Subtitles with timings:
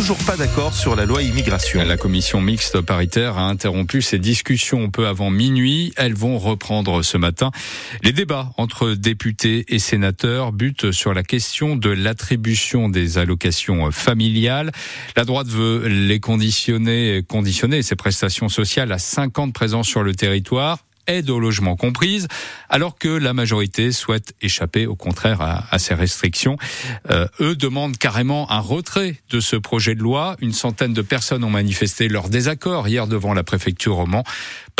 [0.00, 1.84] toujours pas d'accord sur la loi immigration.
[1.84, 5.92] La commission mixte paritaire a interrompu ses discussions peu avant minuit.
[5.98, 7.50] Elles vont reprendre ce matin.
[8.02, 14.72] Les débats entre députés et sénateurs butent sur la question de l'attribution des allocations familiales.
[15.16, 20.02] La droite veut les conditionner, conditionner ces prestations sociales à 5 ans de présence sur
[20.02, 22.28] le territoire aide au logement comprise,
[22.68, 26.56] alors que la majorité souhaite échapper au contraire à, ces restrictions.
[27.10, 30.36] Euh, eux demandent carrément un retrait de ce projet de loi.
[30.40, 34.24] Une centaine de personnes ont manifesté leur désaccord hier devant la préfecture roman.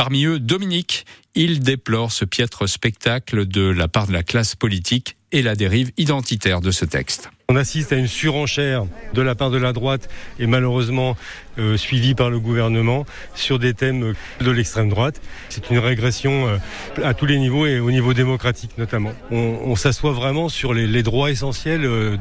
[0.00, 1.04] Parmi eux, Dominique.
[1.34, 5.92] Il déplore ce piètre spectacle de la part de la classe politique et la dérive
[5.98, 7.28] identitaire de ce texte.
[7.50, 11.16] On assiste à une surenchère de la part de la droite et malheureusement
[11.58, 13.04] euh, suivie par le gouvernement
[13.34, 15.20] sur des thèmes de l'extrême droite.
[15.48, 16.58] C'est une régression euh,
[17.02, 19.12] à tous les niveaux et au niveau démocratique notamment.
[19.32, 22.16] On, s'assoit vraiment sur les, droits essentiels euh,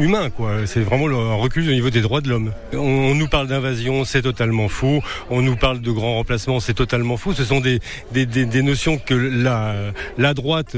[0.00, 0.30] humains.
[0.64, 2.52] C'est vraiment un recul au niveau des droits de l'homme.
[2.72, 5.00] On, nous parle d'invasion, c'est totalement faux.
[5.30, 7.32] On nous parle de grands remplacements, c'est totalement faux.
[7.32, 7.80] Ce sont des,
[8.62, 10.76] notions que la, droite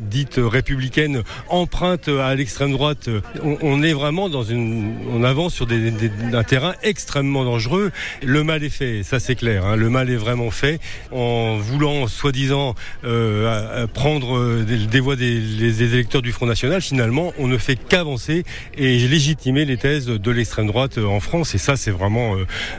[0.00, 3.08] dite républicaine emprunte à l'extrême droite
[3.42, 5.66] on, est vraiment dans une, on avance sur
[6.32, 7.90] un terrain extrêmement dangereux.
[8.22, 9.64] Le mal est fait, ça c'est clair.
[9.64, 9.76] Hein.
[9.76, 10.80] le mal est vraiment fait
[11.12, 16.80] en voulant soi-disant euh, prendre euh, des, voix des, électeurs du Front National.
[16.80, 18.44] Finalement, on ne fait qu'avancer
[18.76, 21.54] et légitimer les thèses de l'extrême droite en France.
[21.54, 22.36] Et ça, c'est vraiment,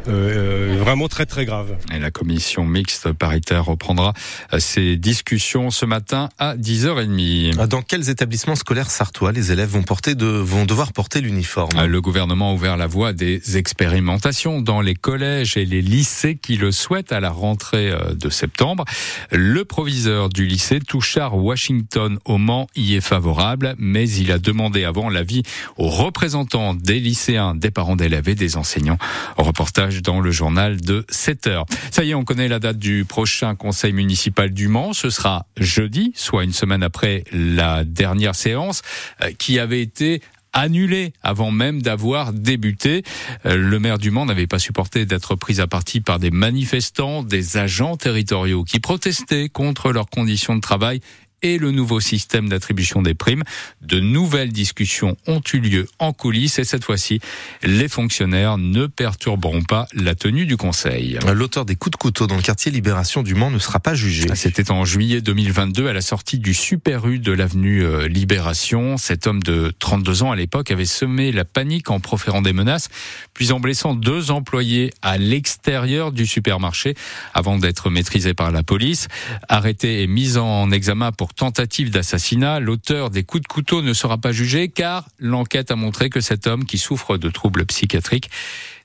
[0.07, 1.75] euh, vraiment très très grave.
[1.93, 4.13] Et la commission mixte paritaire reprendra
[4.59, 7.67] ses discussions ce matin à 10h30.
[7.67, 11.71] Dans quels établissements scolaires sartois les élèves vont porter de vont devoir porter l'uniforme?
[11.77, 16.35] Ah, le gouvernement a ouvert la voie des expérimentations dans les collèges et les lycées
[16.35, 18.85] qui le souhaitent à la rentrée euh, de septembre.
[19.31, 24.83] Le proviseur du lycée Touchard Washington au Mans y est favorable, mais il a demandé
[24.83, 25.43] avant l'avis
[25.77, 28.97] aux représentants des lycéens, des parents d'élèves et des enseignants.
[29.37, 31.65] Reportage dans le journal de 7 heures.
[31.91, 34.91] Ça y est, on connaît la date du prochain conseil municipal du Mans.
[34.91, 38.81] Ce sera jeudi, soit une semaine après la dernière séance,
[39.21, 43.03] euh, qui avait été annulé avant même d'avoir débuté.
[43.45, 47.23] Euh, le maire du Mans n'avait pas supporté d'être pris à partie par des manifestants,
[47.23, 51.01] des agents territoriaux qui protestaient contre leurs conditions de travail
[51.41, 53.43] et le nouveau système d'attribution des primes.
[53.81, 57.19] De nouvelles discussions ont eu lieu en coulisses et cette fois-ci,
[57.63, 61.19] les fonctionnaires ne perturberont pas la tenue du Conseil.
[61.33, 64.27] L'auteur des coups de couteau dans le quartier Libération du Mans ne sera pas jugé.
[64.35, 68.97] C'était en juillet 2022 à la sortie du Super U de l'avenue euh, Libération.
[68.97, 72.89] Cet homme de 32 ans à l'époque avait semé la panique en proférant des menaces,
[73.33, 76.95] puis en blessant deux employés à l'extérieur du supermarché
[77.33, 79.07] avant d'être maîtrisé par la police.
[79.49, 82.59] Arrêté et mis en examen pour tentative d'assassinat.
[82.59, 86.47] L'auteur des coups de couteau ne sera pas jugé car l'enquête a montré que cet
[86.47, 88.29] homme qui souffre de troubles psychiatriques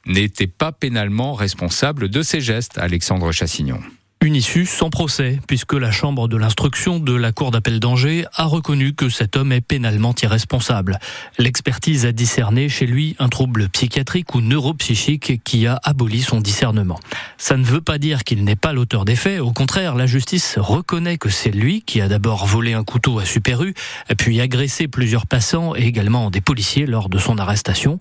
[0.06, 2.78] n'était pas pénalement responsable de ses gestes.
[2.78, 3.80] Alexandre Chassignon.
[4.26, 8.46] Une issue sans procès, puisque la Chambre de l'instruction de la Cour d'appel d'Angers a
[8.46, 10.98] reconnu que cet homme est pénalement irresponsable.
[11.38, 16.98] L'expertise a discerné chez lui un trouble psychiatrique ou neuropsychique qui a aboli son discernement.
[17.38, 20.58] Ça ne veut pas dire qu'il n'est pas l'auteur des faits, au contraire, la justice
[20.58, 23.74] reconnaît que c'est lui qui a d'abord volé un couteau à Super U,
[24.18, 28.00] puis agressé plusieurs passants et également des policiers lors de son arrestation.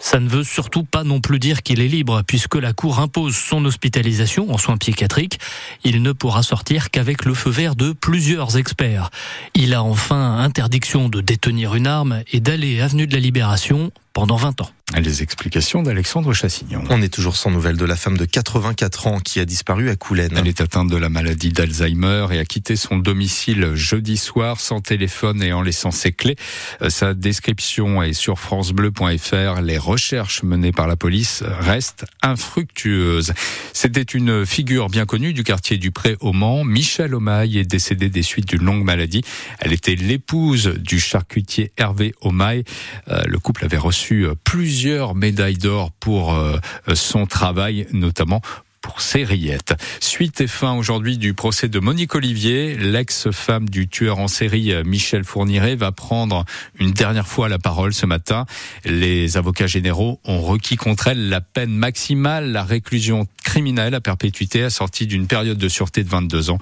[0.00, 3.36] Ça ne veut surtout pas non plus dire qu'il est libre, puisque la Cour impose
[3.36, 5.38] son hospitalisation en soins psychiatriques
[5.84, 9.10] il ne pourra sortir qu'avec le feu vert de plusieurs experts.
[9.54, 14.36] Il a enfin interdiction de détenir une arme et d'aller avenue de la Libération pendant
[14.36, 14.70] 20 ans.
[14.94, 16.82] Les explications d'Alexandre Chassignon.
[16.90, 19.96] On est toujours sans nouvelles de la femme de 84 ans qui a disparu à
[19.96, 20.34] Coulennes.
[20.36, 24.80] Elle est atteinte de la maladie d'Alzheimer et a quitté son domicile jeudi soir sans
[24.80, 26.36] téléphone et en laissant ses clés.
[26.82, 29.60] Euh, sa description est sur francebleu.fr.
[29.60, 33.32] Les recherches menées par la police restent infructueuses.
[33.72, 36.64] C'était une figure bien connue du quartier du Pré au Mans.
[36.64, 39.22] Michel Omaille est décédée des suites d'une longue maladie.
[39.58, 42.62] Elle était l'épouse du charcutier Hervé Omaille.
[43.08, 44.34] Euh, le couple avait reçu euh,
[44.76, 46.58] plusieurs médailles d'or pour euh,
[46.92, 48.42] son travail, notamment
[48.82, 49.72] pour ses rillettes.
[50.00, 54.84] Suite et fin aujourd'hui du procès de Monique Olivier, l'ex-femme du tueur en série euh,
[54.84, 56.44] Michel Fourniret va prendre
[56.78, 58.44] une dernière fois la parole ce matin.
[58.84, 64.62] Les avocats généraux ont requis contre elle la peine maximale, la réclusion criminelle à perpétuité
[64.62, 66.58] assortie d'une période de sûreté de 22 ans.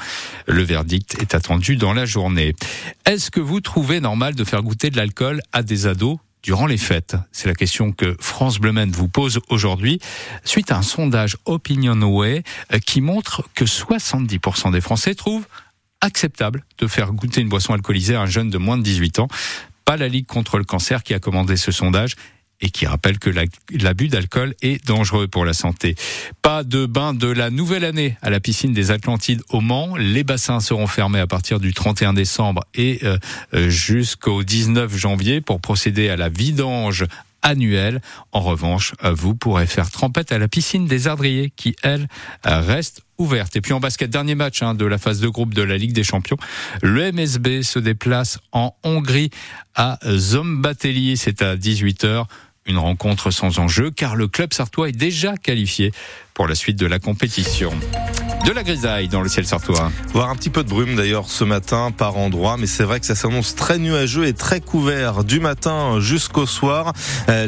[0.46, 2.54] Le verdict est attendu dans la journée.
[3.06, 6.76] Est-ce que vous trouvez normal de faire goûter de l'alcool à des ados durant les
[6.76, 9.98] fêtes C'est la question que France Bleu vous pose aujourd'hui
[10.44, 12.42] suite à un sondage Opinionway
[12.72, 15.46] euh, qui montre que 70% des Français trouvent
[16.02, 19.28] acceptable de faire goûter une boisson alcoolisée à un jeune de moins de 18 ans.
[19.86, 22.14] Pas la Ligue contre le cancer qui a commandé ce sondage
[22.60, 25.94] et qui rappelle que l'abus d'alcool est dangereux pour la santé.
[26.42, 29.96] Pas de bain de la nouvelle année à la piscine des Atlantides au Mans.
[29.96, 33.18] Les bassins seront fermés à partir du 31 décembre et euh,
[33.54, 37.04] euh, jusqu'au 19 janvier pour procéder à la vidange
[37.42, 38.00] annuelle.
[38.32, 42.08] En revanche, euh, vous pourrez faire trempette à la piscine des Ardriers qui, elle,
[42.44, 43.56] reste ouverte.
[43.56, 45.92] Et puis en basket, dernier match hein, de la phase de groupe de la Ligue
[45.92, 46.36] des Champions.
[46.82, 49.30] Le MSB se déplace en Hongrie
[49.74, 51.16] à Zombatelli.
[51.16, 52.26] C'est à 18h.
[52.66, 55.92] Une rencontre sans enjeu car le club sartois est déjà qualifié
[56.32, 57.72] pour la suite de la compétition.
[58.46, 59.90] De la grisaille dans le ciel sartois.
[60.12, 63.06] Voir un petit peu de brume d'ailleurs ce matin par endroit, mais c'est vrai que
[63.06, 66.92] ça s'annonce très nuageux et très couvert du matin jusqu'au soir.
[67.28, 67.46] Euh,